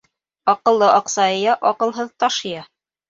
[0.53, 2.65] Аҡыллы аҡса йыя, аҡылһыҙ таш йыя.